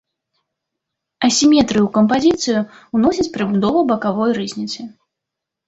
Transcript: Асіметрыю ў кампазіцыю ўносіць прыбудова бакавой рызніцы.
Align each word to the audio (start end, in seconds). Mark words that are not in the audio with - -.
Асіметрыю 1.27 1.83
ў 1.85 1.91
кампазіцыю 1.99 2.59
ўносіць 2.97 3.29
прыбудова 3.39 3.87
бакавой 3.95 4.29
рызніцы. 4.43 4.81